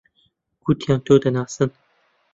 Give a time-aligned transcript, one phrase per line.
[0.63, 1.69] گوتیان تۆ دەناسن.